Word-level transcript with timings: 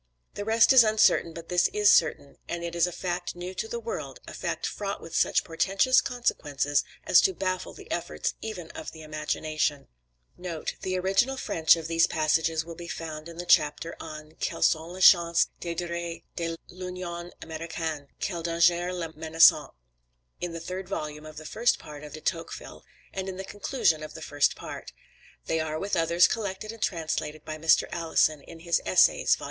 The 0.33 0.43
rest 0.45 0.73
is 0.73 0.83
uncertain, 0.83 1.31
but 1.31 1.49
this 1.49 1.67
is 1.73 1.91
certain; 1.91 2.37
and 2.49 2.63
it 2.63 2.73
is 2.73 2.87
a 2.87 2.91
fact 2.91 3.35
new 3.35 3.53
to 3.53 3.67
the 3.67 3.79
world, 3.79 4.19
a 4.27 4.33
fact 4.33 4.65
fraught 4.65 4.99
with 4.99 5.13
such 5.15 5.43
portentous 5.43 6.01
consequences 6.01 6.83
as 7.03 7.21
to 7.21 7.35
baffle 7.35 7.75
the 7.75 7.91
efforts 7.91 8.33
even 8.41 8.71
of 8.71 8.93
the 8.93 9.03
imagination." 9.03 9.89
[The 10.39 10.97
original 10.97 11.37
French 11.37 11.75
of 11.75 11.87
these 11.87 12.07
passages 12.07 12.65
will 12.65 12.73
be 12.73 12.87
found 12.87 13.29
in 13.29 13.37
the 13.37 13.45
chapter 13.45 13.95
on 13.99 14.31
"Quelles 14.43 14.69
sont 14.69 14.91
les 14.91 15.01
chances 15.07 15.49
de 15.59 15.75
duree 15.75 16.23
de 16.35 16.55
l'Union 16.69 17.31
Americaine 17.43 18.07
Quels 18.19 18.45
dangers 18.45 18.95
la 18.95 19.09
menacent." 19.09 19.69
in 20.39 20.51
the 20.51 20.59
third 20.59 20.89
volume 20.89 21.27
of 21.27 21.37
the 21.37 21.45
first 21.45 21.77
part 21.77 22.03
of 22.03 22.13
De 22.13 22.21
Tocqueville, 22.21 22.83
and 23.13 23.29
in 23.29 23.37
the 23.37 23.43
conclusion 23.45 24.01
of 24.01 24.15
the 24.15 24.21
first 24.23 24.55
part. 24.55 24.93
They 25.45 25.59
are 25.59 25.77
(with 25.77 25.95
others) 25.95 26.27
collected 26.27 26.71
and 26.71 26.81
translated 26.81 27.45
by 27.45 27.59
Mr. 27.59 27.83
Alison, 27.91 28.41
in 28.41 28.61
his 28.61 28.81
"Essays," 28.83 29.35
vol. 29.35 29.39